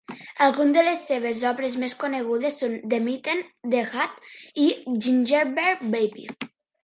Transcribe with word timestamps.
Alguns 0.43 0.71
de 0.75 0.83
les 0.85 1.01
seves 1.09 1.41
obres 1.49 1.75
més 1.83 1.93
conegudes 2.03 2.57
són 2.63 2.73
"The 2.93 2.99
Mitten", 3.09 3.43
"The 3.75 3.83
Hat" 4.05 4.17
i 4.65 4.67
"Gingerbread 5.09 5.85
Baby". 5.97 6.27